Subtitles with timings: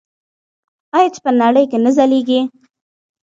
[0.95, 2.39] آیا چې په نړۍ کې نه ځلیږي؟